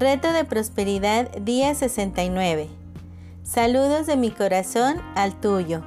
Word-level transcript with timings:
Reto 0.00 0.32
de 0.32 0.46
Prosperidad, 0.46 1.30
día 1.42 1.74
69. 1.74 2.70
Saludos 3.42 4.06
de 4.06 4.16
mi 4.16 4.30
corazón 4.30 4.96
al 5.14 5.38
tuyo. 5.38 5.82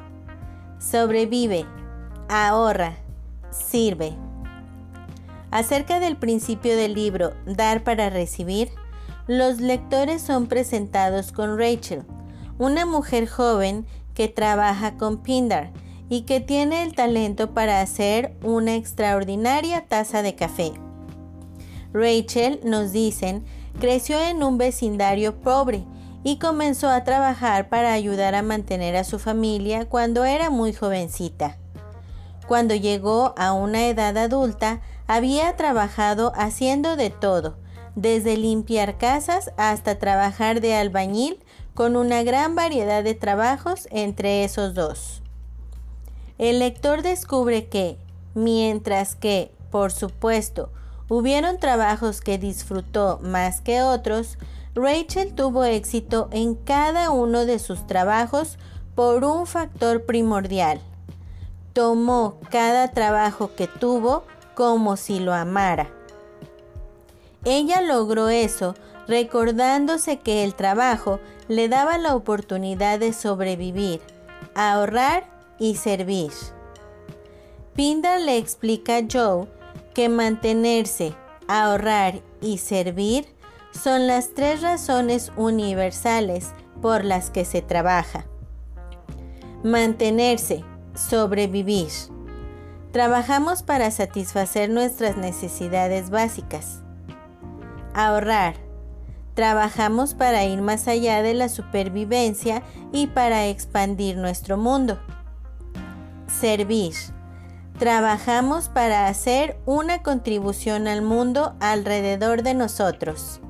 Sobrevive, 0.78 1.66
ahorra, 2.30 2.98
sirve. 3.50 4.14
Acerca 5.50 6.00
del 6.00 6.16
principio 6.16 6.78
del 6.78 6.94
libro 6.94 7.34
Dar 7.48 7.84
para 7.84 8.12
recibir, 8.12 8.70
los 9.26 9.60
lectores 9.60 10.21
son 10.21 10.45
presentados 10.45 11.32
con 11.32 11.57
Rachel, 11.57 12.04
una 12.59 12.86
mujer 12.86 13.27
joven 13.27 13.88
que 14.14 14.27
trabaja 14.27 14.95
con 14.95 15.23
Pindar 15.23 15.71
y 16.07 16.21
que 16.21 16.39
tiene 16.39 16.84
el 16.84 16.93
talento 16.93 17.55
para 17.55 17.82
hacer 17.82 18.36
una 18.43 18.75
extraordinaria 18.75 19.88
taza 19.88 20.21
de 20.21 20.36
café. 20.36 20.71
Rachel, 21.93 22.60
nos 22.64 22.92
dicen, 22.92 23.43
creció 23.79 24.19
en 24.19 24.43
un 24.43 24.57
vecindario 24.57 25.36
pobre 25.41 25.83
y 26.23 26.39
comenzó 26.39 26.89
a 26.89 27.04
trabajar 27.04 27.69
para 27.69 27.93
ayudar 27.93 28.36
a 28.36 28.41
mantener 28.41 28.96
a 28.96 29.04
su 29.04 29.19
familia 29.19 29.87
cuando 29.89 30.23
era 30.23 30.49
muy 30.49 30.73
jovencita. 30.73 31.57
Cuando 32.47 32.75
llegó 32.75 33.33
a 33.38 33.53
una 33.53 33.88
edad 33.88 34.17
adulta, 34.17 34.81
había 35.08 35.55
trabajado 35.55 36.31
haciendo 36.36 36.95
de 36.95 37.09
todo, 37.09 37.58
desde 37.95 38.38
limpiar 38.38 38.97
casas 38.97 39.52
hasta 39.58 39.99
trabajar 39.99 40.61
de 40.61 40.75
albañil, 40.75 41.39
con 41.73 41.95
una 41.95 42.21
gran 42.21 42.55
variedad 42.55 43.03
de 43.03 43.16
trabajos 43.16 43.88
entre 43.91 44.44
esos 44.44 44.75
dos. 44.75 45.23
El 46.38 46.59
lector 46.59 47.02
descubre 47.02 47.67
que, 47.67 47.97
mientras 48.35 49.16
que, 49.16 49.52
por 49.71 49.91
supuesto, 49.91 50.71
hubieron 51.14 51.59
trabajos 51.59 52.22
que 52.22 52.40
disfrutó 52.40 53.19
más 53.22 53.61
que 53.61 53.83
otros, 53.83 54.39
Rachel 54.73 55.36
tuvo 55.36 55.64
éxito 55.64 56.28
en 56.31 56.55
cada 56.55 57.11
uno 57.11 57.45
de 57.45 57.59
sus 57.59 57.86
trabajos 57.86 58.58
por 58.95 59.23
un 59.23 59.45
factor 59.45 60.05
primordial. 60.05 60.81
Tomó 61.73 62.39
cada 62.50 62.88
trabajo 62.88 63.52
que 63.55 63.67
tuvo 63.67 64.23
como 64.55 64.97
si 64.97 65.20
lo 65.20 65.36
amara. 65.36 65.88
Ella 67.45 67.81
logró 67.81 68.30
eso 68.30 68.73
recordándose 69.08 70.17
que 70.17 70.44
el 70.44 70.55
trabajo 70.55 71.20
le 71.48 71.70
daba 71.70 72.00
la 72.00 72.16
oportunidad 72.16 72.98
de 72.98 73.14
sobrevivir, 73.14 74.02
ahorrar 74.55 75.25
y 75.59 75.75
servir. 75.75 76.31
Pindar 77.75 78.20
le 78.22 78.38
explica 78.38 78.98
a 78.98 79.03
Joe 79.11 79.48
que 79.94 80.09
mantenerse, 80.09 81.16
ahorrar 81.47 82.22
y 82.41 82.58
servir 82.58 83.25
son 83.72 84.08
las 84.08 84.33
tres 84.33 84.61
razones 84.61 85.31
universales 85.36 86.52
por 86.81 87.03
las 87.03 87.30
que 87.30 87.45
se 87.45 87.61
trabaja. 87.61 88.25
Mantenerse, 89.64 90.64
sobrevivir. 90.95 91.89
Trabajamos 92.91 93.64
para 93.64 93.89
satisfacer 93.89 94.69
nuestras 94.69 95.17
necesidades 95.17 96.09
básicas. 96.09 96.81
Ahorrar. 97.94 98.55
Trabajamos 99.33 100.14
para 100.14 100.44
ir 100.44 100.61
más 100.61 100.88
allá 100.88 101.23
de 101.23 101.33
la 101.33 101.49
supervivencia 101.49 102.61
y 102.91 103.08
para 103.08 103.47
expandir 103.47 104.17
nuestro 104.17 104.58
mundo. 104.58 104.99
Servir. 106.27 106.94
Trabajamos 107.84 108.70
para 108.70 109.08
hacer 109.09 109.58
una 109.66 110.03
contribución 110.03 110.88
al 110.88 111.02
mundo 111.02 111.53
alrededor 111.59 112.42
de 112.42 112.53
nosotros. 112.53 113.42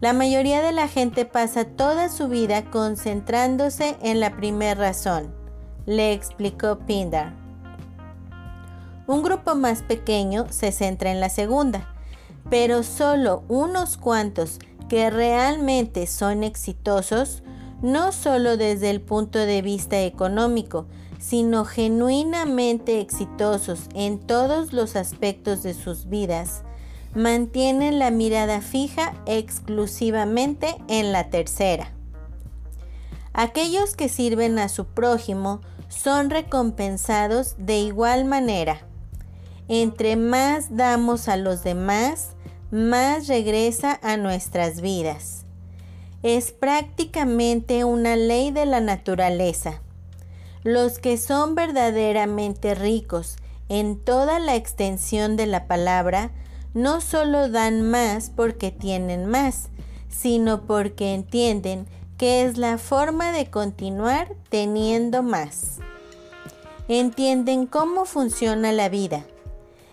La 0.00 0.14
mayoría 0.14 0.62
de 0.62 0.72
la 0.72 0.88
gente 0.88 1.26
pasa 1.26 1.66
toda 1.66 2.08
su 2.08 2.28
vida 2.28 2.70
concentrándose 2.70 3.98
en 4.00 4.20
la 4.20 4.38
primera 4.38 4.74
razón, 4.74 5.34
le 5.84 6.14
explicó 6.14 6.78
Pindar. 6.78 7.34
Un 9.06 9.22
grupo 9.22 9.54
más 9.54 9.82
pequeño 9.82 10.46
se 10.48 10.72
centra 10.72 11.10
en 11.10 11.20
la 11.20 11.28
segunda, 11.28 11.94
pero 12.48 12.82
solo 12.82 13.44
unos 13.48 13.98
cuantos 13.98 14.60
que 14.88 15.10
realmente 15.10 16.06
son 16.06 16.42
exitosos, 16.42 17.42
no 17.82 18.12
solo 18.12 18.56
desde 18.56 18.88
el 18.88 19.02
punto 19.02 19.38
de 19.40 19.60
vista 19.60 20.00
económico, 20.00 20.86
sino 21.20 21.66
genuinamente 21.66 23.00
exitosos 23.00 23.82
en 23.94 24.18
todos 24.18 24.72
los 24.72 24.96
aspectos 24.96 25.62
de 25.62 25.74
sus 25.74 26.08
vidas, 26.08 26.62
mantienen 27.14 27.98
la 27.98 28.10
mirada 28.10 28.62
fija 28.62 29.14
exclusivamente 29.26 30.76
en 30.88 31.12
la 31.12 31.28
tercera. 31.28 31.92
Aquellos 33.32 33.94
que 33.94 34.08
sirven 34.08 34.58
a 34.58 34.68
su 34.68 34.86
prójimo 34.86 35.60
son 35.88 36.30
recompensados 36.30 37.54
de 37.58 37.78
igual 37.80 38.24
manera. 38.24 38.80
Entre 39.68 40.16
más 40.16 40.74
damos 40.74 41.28
a 41.28 41.36
los 41.36 41.62
demás, 41.62 42.30
más 42.70 43.28
regresa 43.28 44.00
a 44.02 44.16
nuestras 44.16 44.80
vidas. 44.80 45.44
Es 46.22 46.52
prácticamente 46.52 47.84
una 47.84 48.16
ley 48.16 48.50
de 48.50 48.66
la 48.66 48.80
naturaleza. 48.80 49.82
Los 50.62 50.98
que 50.98 51.16
son 51.16 51.54
verdaderamente 51.54 52.74
ricos 52.74 53.36
en 53.68 53.98
toda 53.98 54.38
la 54.38 54.56
extensión 54.56 55.36
de 55.36 55.46
la 55.46 55.66
palabra, 55.66 56.30
no 56.74 57.00
solo 57.00 57.48
dan 57.48 57.82
más 57.82 58.30
porque 58.34 58.70
tienen 58.70 59.26
más, 59.26 59.68
sino 60.08 60.62
porque 60.62 61.14
entienden 61.14 61.86
que 62.18 62.44
es 62.44 62.58
la 62.58 62.78
forma 62.78 63.32
de 63.32 63.46
continuar 63.46 64.34
teniendo 64.48 65.22
más. 65.22 65.78
Entienden 66.88 67.66
cómo 67.66 68.04
funciona 68.04 68.72
la 68.72 68.88
vida 68.88 69.24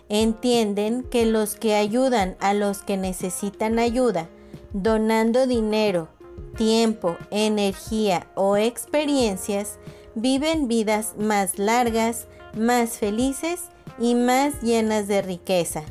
entienden 0.08 1.02
que 1.02 1.26
los 1.26 1.56
que 1.56 1.74
ayudan 1.74 2.36
a 2.40 2.54
los 2.54 2.82
que 2.82 2.96
necesitan 2.96 3.78
ayuda, 3.78 4.28
donando 4.72 5.46
dinero, 5.46 6.08
tiempo, 6.56 7.16
energía 7.30 8.26
o 8.34 8.56
experiencias, 8.56 9.78
viven 10.20 10.68
vidas 10.68 11.14
más 11.18 11.58
largas, 11.58 12.26
más 12.56 12.98
felices 12.98 13.64
y 13.98 14.14
más 14.14 14.60
llenas 14.62 15.08
de 15.08 15.22
riqueza. 15.22 15.82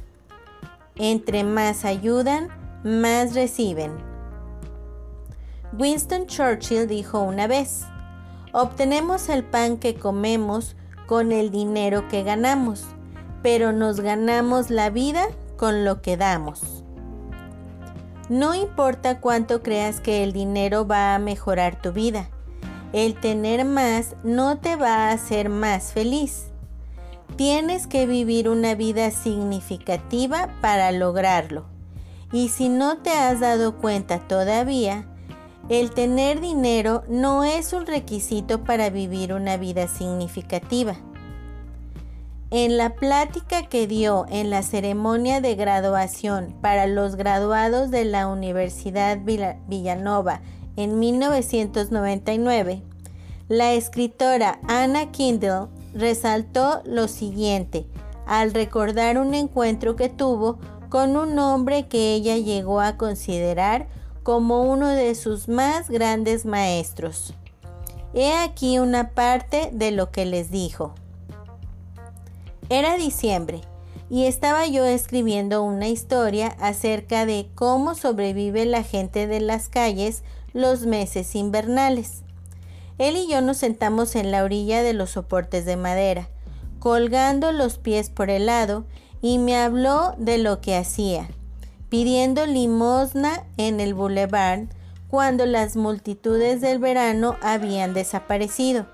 Entre 0.96 1.44
más 1.44 1.86
ayudan, 1.86 2.50
más 2.84 3.36
reciben. 3.36 3.92
Winston 5.78 6.28
Churchill 6.28 6.88
dijo 6.88 7.22
una 7.22 7.48
vez, 7.48 7.82
obtenemos 8.54 9.30
el 9.30 9.44
pan 9.44 9.78
que 9.78 9.96
comemos 9.96 10.76
con 11.06 11.32
el 11.32 11.52
dinero 11.52 12.08
que 12.08 12.24
ganamos 12.24 12.86
pero 13.42 13.72
nos 13.72 14.00
ganamos 14.02 14.70
la 14.70 14.90
vida 14.90 15.28
con 15.58 15.86
lo 15.86 16.02
que 16.02 16.18
damos. 16.18 16.84
No 18.30 18.54
importa 18.56 19.22
cuánto 19.22 19.64
creas 19.64 20.02
que 20.02 20.24
el 20.24 20.34
dinero 20.34 20.86
va 20.86 21.16
a 21.16 21.20
mejorar 21.20 21.82
tu 21.82 21.94
vida, 21.94 22.30
el 22.94 23.16
tener 23.16 23.66
más 23.66 24.16
no 24.24 24.58
te 24.58 24.76
va 24.76 25.10
a 25.10 25.12
hacer 25.12 25.50
más 25.50 25.94
feliz. 25.94 26.48
Tienes 27.36 27.88
que 27.88 28.08
vivir 28.08 28.50
una 28.50 28.76
vida 28.76 29.12
significativa 29.12 30.50
para 30.62 30.92
lograrlo. 30.92 31.66
Y 32.32 32.50
si 32.50 32.70
no 32.70 32.98
te 32.98 33.12
has 33.12 33.40
dado 33.40 33.78
cuenta 33.78 34.20
todavía, 34.20 35.06
el 35.70 35.92
tener 35.92 36.40
dinero 36.40 37.04
no 37.10 37.44
es 37.44 37.74
un 37.74 37.86
requisito 37.86 38.64
para 38.64 38.90
vivir 38.90 39.34
una 39.34 39.58
vida 39.58 39.88
significativa. 39.88 40.96
En 42.50 42.78
la 42.78 42.96
plática 42.96 43.64
que 43.64 43.88
dio 43.88 44.26
en 44.30 44.50
la 44.50 44.64
ceremonia 44.64 45.42
de 45.42 45.56
graduación 45.56 46.56
para 46.62 46.88
los 46.88 47.18
graduados 47.18 47.92
de 47.92 48.06
la 48.06 48.28
Universidad 48.28 49.20
Villanova 49.68 50.40
en 50.78 51.00
1999, 51.00 52.82
la 53.50 53.74
escritora 53.74 54.60
Anna 54.68 55.12
Kindle 55.12 55.68
resaltó 55.94 56.82
lo 56.86 57.08
siguiente 57.08 57.88
al 58.26 58.54
recordar 58.54 59.18
un 59.18 59.34
encuentro 59.34 59.96
que 59.96 60.08
tuvo 60.08 60.60
con 60.90 61.18
un 61.18 61.38
hombre 61.40 61.88
que 61.88 62.14
ella 62.14 62.38
llegó 62.38 62.80
a 62.80 62.96
considerar 62.96 63.88
como 64.24 64.62
uno 64.62 64.88
de 64.90 65.16
sus 65.16 65.48
más 65.48 65.90
grandes 65.90 66.46
maestros. 66.46 67.34
He 68.14 68.34
aquí 68.34 68.80
una 68.80 69.12
parte 69.12 69.70
de 69.74 69.92
lo 69.92 70.12
que 70.12 70.26
les 70.26 70.52
dijo. 70.52 70.94
Era 72.70 72.98
diciembre 72.98 73.62
y 74.10 74.26
estaba 74.26 74.68
yo 74.68 74.86
escribiendo 74.86 75.64
una 75.64 75.88
historia 75.88 76.56
acerca 76.60 77.26
de 77.26 77.50
cómo 77.56 77.96
sobrevive 77.96 78.66
la 78.66 78.84
gente 78.84 79.28
de 79.28 79.40
las 79.40 79.70
calles 79.70 80.24
los 80.54 80.86
meses 80.86 81.36
invernales. 81.36 82.24
Él 82.98 83.16
y 83.16 83.28
yo 83.30 83.42
nos 83.42 83.58
sentamos 83.58 84.16
en 84.16 84.32
la 84.32 84.44
orilla 84.44 84.82
de 84.82 84.94
los 84.94 85.12
soportes 85.12 85.66
de 85.66 85.78
madera, 85.78 86.30
colgando 86.80 87.52
los 87.52 87.78
pies 87.78 88.10
por 88.10 88.30
el 88.30 88.48
lado, 88.48 88.86
y 89.22 89.40
me 89.40 89.58
habló 89.58 90.14
de 90.18 90.38
lo 90.38 90.62
que 90.62 90.76
hacía, 90.76 91.28
pidiendo 91.90 92.46
limosna 92.46 93.44
en 93.58 93.80
el 93.80 93.94
boulevard 93.94 94.68
cuando 95.10 95.46
las 95.46 95.76
multitudes 95.76 96.62
del 96.62 96.80
verano 96.80 97.38
habían 97.42 97.94
desaparecido, 97.94 98.86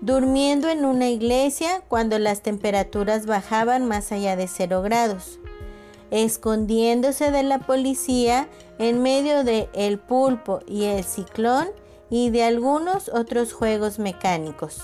durmiendo 0.00 0.68
en 0.68 0.84
una 0.84 1.08
iglesia 1.08 1.82
cuando 1.88 2.18
las 2.18 2.42
temperaturas 2.42 3.26
bajaban 3.26 3.86
más 3.86 4.12
allá 4.12 4.36
de 4.36 4.48
cero 4.48 4.82
grados, 4.82 5.38
escondiéndose 6.10 7.30
de 7.30 7.42
la 7.42 7.58
policía 7.60 8.48
en 8.78 9.02
medio 9.02 9.44
de 9.44 9.68
el 9.74 9.98
pulpo 9.98 10.60
y 10.66 10.84
el 10.84 11.04
ciclón 11.04 11.68
y 12.10 12.30
de 12.30 12.44
algunos 12.44 13.08
otros 13.08 13.52
juegos 13.52 13.98
mecánicos. 13.98 14.80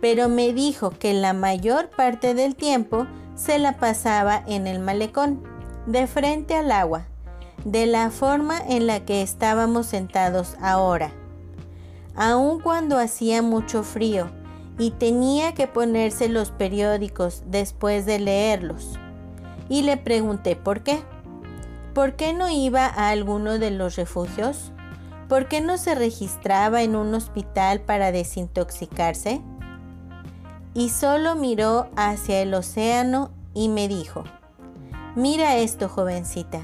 Pero 0.00 0.28
me 0.28 0.52
dijo 0.52 0.90
que 0.90 1.14
la 1.14 1.32
mayor 1.32 1.88
parte 1.88 2.34
del 2.34 2.54
tiempo 2.54 3.06
se 3.34 3.58
la 3.58 3.78
pasaba 3.78 4.42
en 4.46 4.66
el 4.66 4.78
malecón, 4.78 5.42
de 5.86 6.06
frente 6.06 6.54
al 6.54 6.72
agua, 6.72 7.06
de 7.64 7.86
la 7.86 8.10
forma 8.10 8.58
en 8.58 8.86
la 8.86 9.04
que 9.04 9.22
estábamos 9.22 9.86
sentados 9.86 10.56
ahora. 10.60 11.12
Aun 12.14 12.60
cuando 12.60 12.98
hacía 12.98 13.42
mucho 13.42 13.82
frío 13.82 14.30
y 14.78 14.90
tenía 14.92 15.54
que 15.54 15.66
ponerse 15.66 16.28
los 16.28 16.50
periódicos 16.50 17.42
después 17.46 18.06
de 18.06 18.18
leerlos. 18.18 18.98
Y 19.68 19.82
le 19.82 19.96
pregunté 19.96 20.56
por 20.56 20.82
qué. 20.82 21.02
¿Por 21.94 22.14
qué 22.14 22.32
no 22.32 22.50
iba 22.50 22.86
a 22.86 23.08
alguno 23.08 23.58
de 23.58 23.70
los 23.70 23.96
refugios? 23.96 24.72
¿Por 25.28 25.48
qué 25.48 25.60
no 25.60 25.76
se 25.76 25.94
registraba 25.94 26.82
en 26.82 26.94
un 26.94 27.14
hospital 27.14 27.80
para 27.80 28.12
desintoxicarse? 28.12 29.40
Y 30.74 30.90
solo 30.90 31.34
miró 31.34 31.88
hacia 31.96 32.42
el 32.42 32.52
océano 32.54 33.30
y 33.54 33.68
me 33.68 33.88
dijo, 33.88 34.24
mira 35.16 35.56
esto 35.56 35.88
jovencita, 35.88 36.60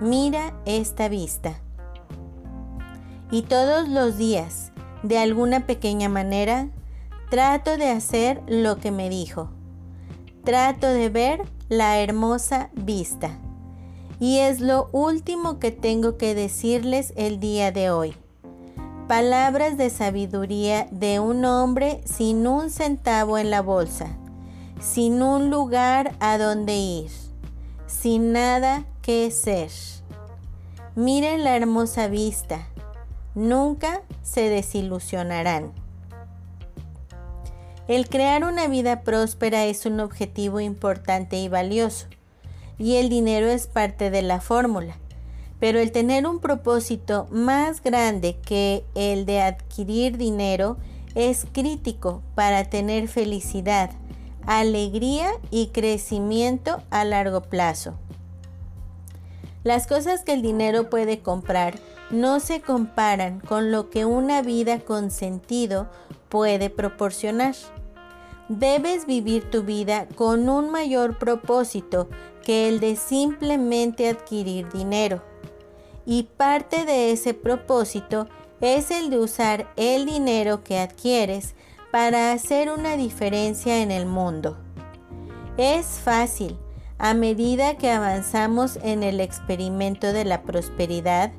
mira 0.00 0.54
esta 0.64 1.08
vista. 1.08 1.60
Y 3.30 3.42
todos 3.42 3.88
los 3.88 4.16
días, 4.16 4.72
de 5.02 5.18
alguna 5.18 5.66
pequeña 5.66 6.08
manera, 6.08 6.70
trato 7.30 7.76
de 7.76 7.90
hacer 7.90 8.42
lo 8.48 8.78
que 8.78 8.90
me 8.90 9.10
dijo. 9.10 9.50
Trato 10.44 10.86
de 10.86 11.08
ver 11.08 11.42
la 11.68 11.98
hermosa 12.00 12.70
vista. 12.74 13.38
Y 14.20 14.38
es 14.38 14.60
lo 14.60 14.88
último 14.92 15.58
que 15.58 15.70
tengo 15.70 16.16
que 16.16 16.34
decirles 16.34 17.12
el 17.16 17.38
día 17.38 17.70
de 17.70 17.90
hoy. 17.90 18.14
Palabras 19.06 19.76
de 19.76 19.90
sabiduría 19.90 20.88
de 20.90 21.20
un 21.20 21.44
hombre 21.44 22.00
sin 22.04 22.46
un 22.46 22.70
centavo 22.70 23.38
en 23.38 23.50
la 23.50 23.62
bolsa, 23.62 24.08
sin 24.80 25.22
un 25.22 25.50
lugar 25.50 26.14
a 26.20 26.36
donde 26.36 26.76
ir, 26.76 27.10
sin 27.86 28.32
nada 28.32 28.84
que 29.02 29.30
ser. 29.30 29.70
Miren 30.94 31.44
la 31.44 31.56
hermosa 31.56 32.08
vista, 32.08 32.66
nunca 33.34 34.02
se 34.22 34.48
desilusionarán. 34.48 35.72
El 37.88 38.06
crear 38.06 38.44
una 38.44 38.68
vida 38.68 39.00
próspera 39.00 39.64
es 39.64 39.86
un 39.86 40.00
objetivo 40.00 40.60
importante 40.60 41.38
y 41.38 41.48
valioso 41.48 42.06
y 42.78 42.96
el 42.96 43.08
dinero 43.08 43.48
es 43.48 43.66
parte 43.66 44.10
de 44.10 44.20
la 44.20 44.42
fórmula. 44.42 44.98
Pero 45.58 45.80
el 45.80 45.90
tener 45.90 46.26
un 46.26 46.38
propósito 46.38 47.26
más 47.30 47.82
grande 47.82 48.36
que 48.44 48.84
el 48.94 49.24
de 49.24 49.40
adquirir 49.40 50.18
dinero 50.18 50.76
es 51.14 51.46
crítico 51.50 52.22
para 52.34 52.64
tener 52.64 53.08
felicidad, 53.08 53.90
alegría 54.46 55.30
y 55.50 55.68
crecimiento 55.68 56.82
a 56.90 57.06
largo 57.06 57.40
plazo. 57.40 57.94
Las 59.64 59.86
cosas 59.86 60.24
que 60.24 60.34
el 60.34 60.42
dinero 60.42 60.90
puede 60.90 61.20
comprar 61.20 61.78
no 62.10 62.38
se 62.38 62.60
comparan 62.60 63.40
con 63.40 63.72
lo 63.72 63.88
que 63.88 64.04
una 64.04 64.42
vida 64.42 64.78
con 64.78 65.10
sentido 65.10 65.88
puede 66.28 66.68
proporcionar. 66.68 67.54
Debes 68.48 69.06
vivir 69.06 69.50
tu 69.50 69.62
vida 69.62 70.08
con 70.14 70.48
un 70.48 70.70
mayor 70.70 71.18
propósito 71.18 72.08
que 72.42 72.66
el 72.68 72.80
de 72.80 72.96
simplemente 72.96 74.08
adquirir 74.08 74.70
dinero. 74.70 75.22
Y 76.06 76.22
parte 76.22 76.86
de 76.86 77.12
ese 77.12 77.34
propósito 77.34 78.26
es 78.62 78.90
el 78.90 79.10
de 79.10 79.18
usar 79.18 79.70
el 79.76 80.06
dinero 80.06 80.64
que 80.64 80.78
adquieres 80.78 81.54
para 81.92 82.32
hacer 82.32 82.70
una 82.70 82.96
diferencia 82.96 83.82
en 83.82 83.90
el 83.90 84.06
mundo. 84.06 84.56
Es 85.58 85.86
fácil, 85.86 86.56
a 86.96 87.12
medida 87.12 87.76
que 87.76 87.90
avanzamos 87.90 88.78
en 88.82 89.02
el 89.02 89.20
experimento 89.20 90.14
de 90.14 90.24
la 90.24 90.42
prosperidad, 90.42 91.32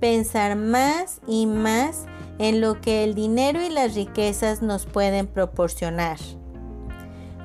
pensar 0.00 0.56
más 0.56 1.20
y 1.28 1.46
más 1.46 2.06
en 2.38 2.60
lo 2.60 2.80
que 2.80 3.04
el 3.04 3.14
dinero 3.14 3.62
y 3.62 3.68
las 3.68 3.94
riquezas 3.94 4.60
nos 4.60 4.86
pueden 4.86 5.28
proporcionar. 5.28 6.18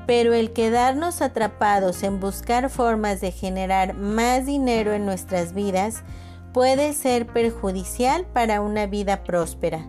Pero 0.05 0.33
el 0.33 0.51
quedarnos 0.51 1.21
atrapados 1.21 2.03
en 2.03 2.19
buscar 2.19 2.69
formas 2.69 3.21
de 3.21 3.31
generar 3.31 3.93
más 3.93 4.45
dinero 4.45 4.93
en 4.93 5.05
nuestras 5.05 5.53
vidas 5.53 6.03
puede 6.53 6.93
ser 6.93 7.25
perjudicial 7.27 8.25
para 8.25 8.61
una 8.61 8.85
vida 8.85 9.23
próspera. 9.23 9.85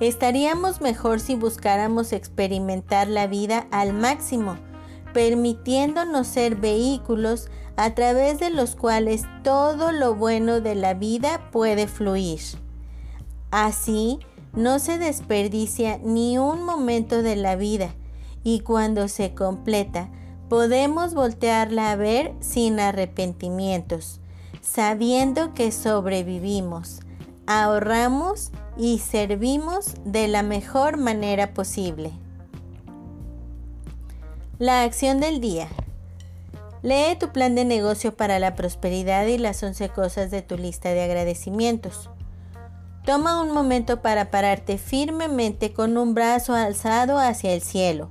Estaríamos 0.00 0.80
mejor 0.80 1.20
si 1.20 1.34
buscáramos 1.34 2.12
experimentar 2.12 3.08
la 3.08 3.26
vida 3.26 3.66
al 3.70 3.92
máximo, 3.92 4.56
permitiéndonos 5.12 6.26
ser 6.26 6.54
vehículos 6.56 7.48
a 7.76 7.94
través 7.94 8.38
de 8.38 8.50
los 8.50 8.76
cuales 8.76 9.22
todo 9.42 9.92
lo 9.92 10.14
bueno 10.14 10.60
de 10.60 10.74
la 10.74 10.94
vida 10.94 11.50
puede 11.50 11.88
fluir. 11.88 12.40
Así, 13.50 14.20
no 14.52 14.78
se 14.78 14.98
desperdicia 14.98 15.98
ni 16.02 16.38
un 16.38 16.64
momento 16.64 17.22
de 17.22 17.36
la 17.36 17.56
vida, 17.56 17.94
y 18.44 18.60
cuando 18.60 19.08
se 19.08 19.34
completa, 19.34 20.08
podemos 20.48 21.14
voltearla 21.14 21.90
a 21.90 21.96
ver 21.96 22.32
sin 22.40 22.80
arrepentimientos, 22.80 24.20
sabiendo 24.62 25.54
que 25.54 25.72
sobrevivimos, 25.72 27.00
ahorramos 27.46 28.50
y 28.76 28.98
servimos 28.98 29.94
de 30.04 30.28
la 30.28 30.42
mejor 30.42 30.96
manera 30.96 31.52
posible. 31.52 32.12
La 34.58 34.82
acción 34.82 35.20
del 35.20 35.40
día. 35.40 35.68
Lee 36.82 37.16
tu 37.18 37.30
plan 37.30 37.54
de 37.54 37.64
negocio 37.64 38.16
para 38.16 38.38
la 38.38 38.54
prosperidad 38.54 39.26
y 39.26 39.36
las 39.36 39.62
11 39.62 39.88
cosas 39.90 40.30
de 40.30 40.42
tu 40.42 40.56
lista 40.56 40.90
de 40.90 41.02
agradecimientos. 41.02 42.08
Toma 43.04 43.42
un 43.42 43.52
momento 43.52 44.00
para 44.00 44.30
pararte 44.30 44.78
firmemente 44.78 45.72
con 45.72 45.96
un 45.96 46.14
brazo 46.14 46.54
alzado 46.54 47.18
hacia 47.18 47.52
el 47.52 47.62
cielo 47.62 48.10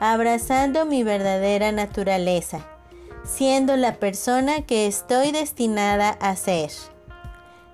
abrazando 0.00 0.86
mi 0.86 1.02
verdadera 1.02 1.72
naturaleza, 1.72 2.60
siendo 3.24 3.76
la 3.76 3.94
persona 3.94 4.62
que 4.62 4.86
estoy 4.86 5.32
destinada 5.32 6.10
a 6.10 6.36
ser. 6.36 6.70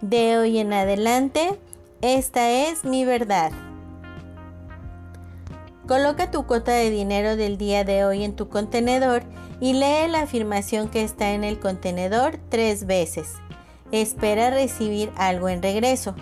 De 0.01 0.39
hoy 0.39 0.59
en 0.59 0.73
adelante, 0.73 1.59
esta 2.01 2.51
es 2.51 2.85
mi 2.85 3.05
verdad. 3.05 3.51
Coloca 5.87 6.31
tu 6.31 6.47
cuota 6.47 6.73
de 6.73 6.91
dinero 6.91 7.37
del 7.37 7.57
día 7.57 7.85
de 7.85 8.05
hoy 8.05 8.23
en 8.23 8.37
tu 8.37 8.49
contenedor 8.49 9.23
y 9.61 9.73
lee 9.73 10.09
la 10.09 10.21
afirmación 10.23 10.89
que 10.89 11.03
está 11.03 11.33
en 11.33 11.45
el 11.45 11.59
contenedor 11.59 12.39
tres 12.51 12.87
veces. 12.87 13.37
Espera 13.91 14.51
recibir 14.51 15.11
algo 15.17 15.49
en 15.49 15.63
regreso. 15.63 16.15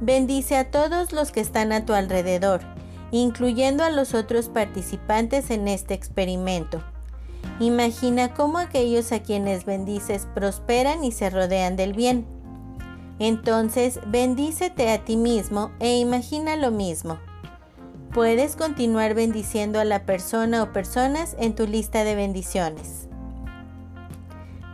Bendice 0.00 0.56
a 0.56 0.70
todos 0.70 1.12
los 1.12 1.30
que 1.30 1.40
están 1.40 1.72
a 1.72 1.84
tu 1.84 1.92
alrededor 1.92 2.77
incluyendo 3.10 3.84
a 3.84 3.90
los 3.90 4.14
otros 4.14 4.48
participantes 4.48 5.50
en 5.50 5.68
este 5.68 5.94
experimento. 5.94 6.82
Imagina 7.60 8.34
cómo 8.34 8.58
aquellos 8.58 9.12
a 9.12 9.20
quienes 9.20 9.64
bendices 9.64 10.28
prosperan 10.34 11.04
y 11.04 11.12
se 11.12 11.30
rodean 11.30 11.76
del 11.76 11.92
bien. 11.92 12.26
Entonces, 13.18 13.98
bendícete 14.06 14.90
a 14.90 15.04
ti 15.04 15.16
mismo 15.16 15.72
e 15.80 15.98
imagina 15.98 16.56
lo 16.56 16.70
mismo. 16.70 17.18
Puedes 18.12 18.56
continuar 18.56 19.14
bendiciendo 19.14 19.80
a 19.80 19.84
la 19.84 20.06
persona 20.06 20.62
o 20.62 20.72
personas 20.72 21.36
en 21.38 21.54
tu 21.54 21.66
lista 21.66 22.04
de 22.04 22.14
bendiciones. 22.14 23.08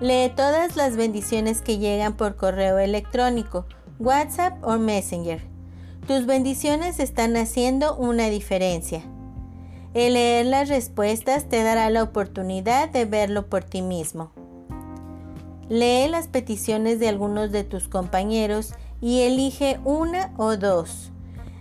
Lee 0.01 0.31
todas 0.37 0.77
las 0.77 0.97
bendiciones 0.97 1.63
que 1.63 1.79
llegan 1.79 2.17
por 2.17 2.37
correo 2.37 2.79
electrónico, 2.79 3.67
WhatsApp 3.99 4.63
o 4.63 4.77
Messenger. 4.77 5.54
Tus 6.07 6.27
bendiciones 6.27 7.01
están 7.01 7.35
haciendo 7.35 7.97
una 7.97 8.29
diferencia. 8.29 9.01
El 9.95 10.15
leer 10.15 10.45
las 10.45 10.69
respuestas 10.69 11.49
te 11.49 11.63
dará 11.63 11.89
la 11.89 12.03
oportunidad 12.03 12.91
de 12.91 13.07
verlo 13.07 13.47
por 13.47 13.65
ti 13.65 13.81
mismo. 13.81 14.31
Lee 15.71 16.09
las 16.11 16.29
peticiones 16.29 17.01
de 17.01 17.09
algunos 17.09 17.53
de 17.53 17.65
tus 17.65 17.89
compañeros 17.89 18.75
y 19.01 19.21
elige 19.21 19.81
una 19.83 20.35
o 20.37 20.59
dos. 20.59 21.11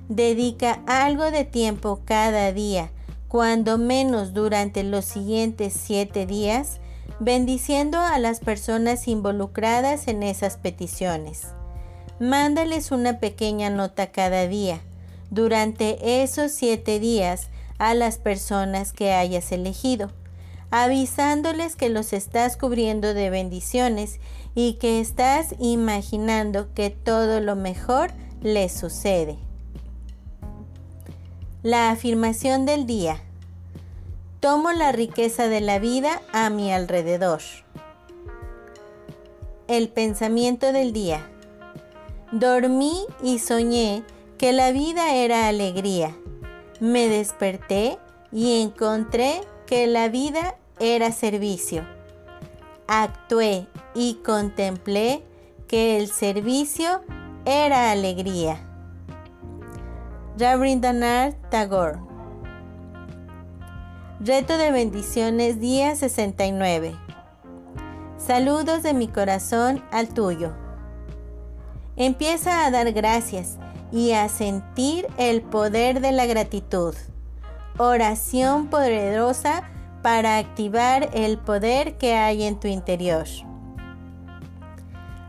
Dedica 0.10 0.82
algo 0.88 1.32
de 1.32 1.46
tiempo 1.46 2.02
cada 2.04 2.52
día, 2.52 2.92
cuando 3.30 3.78
menos 3.78 4.34
durante 4.34 4.84
los 4.84 5.06
siguientes 5.06 5.72
siete 5.74 6.26
días, 6.26 6.82
bendiciendo 7.22 7.98
a 7.98 8.20
las 8.20 8.42
personas 8.42 9.08
involucradas 9.08 10.10
en 10.10 10.22
esas 10.22 10.58
peticiones. 10.58 11.48
Mándales 12.24 12.92
una 12.92 13.20
pequeña 13.20 13.70
nota 13.70 14.12
cada 14.12 14.48
día, 14.48 14.80
durante 15.30 16.24
esos 16.24 16.54
siete 16.54 17.00
días, 17.00 17.50
a 17.80 17.94
las 17.94 18.18
personas 18.18 18.94
que 18.94 19.12
hayas 19.12 19.52
elegido 19.52 20.10
avisándoles 20.76 21.76
que 21.76 21.90
los 21.90 22.14
estás 22.14 22.58
cubriendo 22.58 23.14
de 23.14 23.30
bendiciones 23.30 24.20
y 24.56 24.74
que 24.80 25.00
estás 25.00 25.54
imaginando 25.60 26.74
que 26.74 26.90
todo 26.90 27.42
lo 27.42 27.56
mejor 27.56 28.10
les 28.42 28.72
sucede. 28.72 29.38
La 31.62 31.92
afirmación 31.92 32.66
del 32.66 32.88
día. 32.88 33.22
Tomo 34.40 34.72
la 34.72 34.92
riqueza 34.92 35.48
de 35.48 35.62
la 35.62 35.78
vida 35.78 36.24
a 36.32 36.50
mi 36.50 36.72
alrededor. 36.72 37.42
El 39.68 39.90
pensamiento 39.90 40.72
del 40.72 40.92
día. 40.92 41.30
Dormí 42.34 43.06
y 43.22 43.38
soñé 43.38 44.04
que 44.40 44.54
la 44.54 44.72
vida 44.72 45.14
era 45.14 45.48
alegría. 45.48 46.16
Me 46.80 47.08
desperté 47.08 48.00
y 48.32 48.64
encontré 48.64 49.42
que 49.68 49.86
la 49.86 50.10
vida 50.10 50.56
era 50.80 51.12
servicio. 51.12 51.86
Actué 52.88 53.68
y 53.94 54.16
contemplé 54.26 55.24
que 55.68 55.98
el 55.98 56.08
servicio 56.08 57.04
era 57.46 57.92
alegría. 57.92 58.58
Rabindranath 60.40 61.36
Tagore 61.52 62.00
Reto 64.20 64.58
de 64.58 64.72
bendiciones 64.72 65.60
día 65.60 65.96
69 65.96 66.96
Saludos 68.18 68.82
de 68.82 68.96
mi 68.96 69.08
corazón 69.08 69.84
al 69.92 70.08
tuyo. 70.08 70.63
Empieza 71.96 72.66
a 72.66 72.72
dar 72.72 72.92
gracias 72.92 73.58
y 73.92 74.14
a 74.14 74.28
sentir 74.28 75.08
el 75.18 75.42
poder 75.44 76.02
de 76.02 76.12
la 76.12 76.26
gratitud. 76.26 76.96
Oración 77.78 78.68
poderosa 78.68 79.70
para 80.02 80.38
activar 80.38 81.10
el 81.14 81.38
poder 81.38 81.98
que 81.98 82.16
hay 82.16 82.44
en 82.44 82.60
tu 82.60 82.68
interior. 82.68 83.26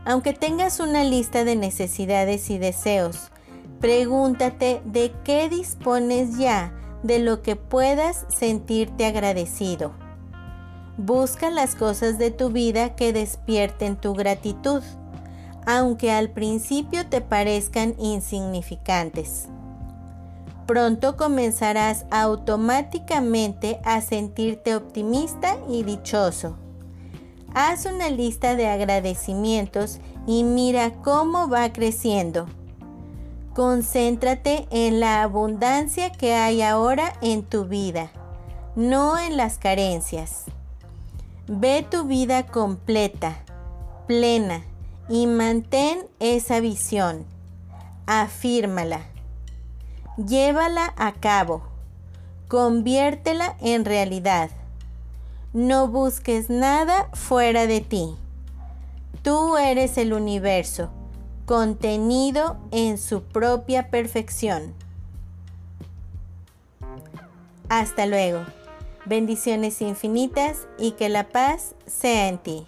Aunque 0.05 0.33
tengas 0.33 0.79
una 0.79 1.03
lista 1.03 1.43
de 1.43 1.55
necesidades 1.55 2.49
y 2.49 2.57
deseos, 2.57 3.31
pregúntate 3.79 4.81
de 4.85 5.11
qué 5.23 5.49
dispones 5.49 6.37
ya 6.37 6.73
de 7.03 7.19
lo 7.19 7.41
que 7.43 7.55
puedas 7.55 8.25
sentirte 8.29 9.05
agradecido. 9.05 9.93
Busca 10.97 11.49
las 11.49 11.75
cosas 11.75 12.17
de 12.17 12.31
tu 12.31 12.49
vida 12.49 12.95
que 12.95 13.13
despierten 13.13 13.95
tu 13.95 14.13
gratitud, 14.13 14.81
aunque 15.65 16.11
al 16.11 16.29
principio 16.29 17.07
te 17.07 17.21
parezcan 17.21 17.95
insignificantes. 17.99 19.47
Pronto 20.65 21.15
comenzarás 21.15 22.05
automáticamente 22.09 23.79
a 23.83 24.01
sentirte 24.01 24.75
optimista 24.75 25.57
y 25.69 25.83
dichoso. 25.83 26.57
Haz 27.53 27.85
una 27.85 28.09
lista 28.09 28.55
de 28.55 28.67
agradecimientos 28.67 29.99
y 30.27 30.43
mira 30.43 30.91
cómo 31.03 31.47
va 31.47 31.71
creciendo. 31.71 32.47
Concéntrate 33.53 34.67
en 34.71 34.99
la 34.99 35.21
abundancia 35.21 36.11
que 36.11 36.33
hay 36.33 36.61
ahora 36.61 37.13
en 37.21 37.43
tu 37.43 37.65
vida, 37.65 38.11
no 38.75 39.17
en 39.17 39.37
las 39.37 39.57
carencias. 39.57 40.45
Ve 41.47 41.85
tu 41.89 42.05
vida 42.05 42.47
completa, 42.47 43.37
plena 44.07 44.63
y 45.09 45.27
mantén 45.27 46.07
esa 46.19 46.59
visión. 46.59 47.25
Afírmala. 48.07 49.01
Llévala 50.17 50.93
a 50.97 51.13
cabo. 51.13 51.63
Conviértela 52.47 53.57
en 53.59 53.85
realidad. 53.85 54.49
No 55.53 55.87
busques 55.87 56.49
nada 56.49 57.09
fuera 57.13 57.67
de 57.67 57.81
ti. 57.81 58.15
Tú 59.23 59.57
eres 59.57 59.97
el 59.97 60.13
universo, 60.13 60.89
contenido 61.45 62.57
en 62.71 62.97
su 62.97 63.23
propia 63.23 63.89
perfección. 63.89 64.73
Hasta 67.69 68.05
luego. 68.05 68.45
Bendiciones 69.05 69.81
infinitas 69.81 70.67
y 70.77 70.91
que 70.91 71.09
la 71.09 71.29
paz 71.29 71.75
sea 71.85 72.27
en 72.27 72.37
ti. 72.37 72.67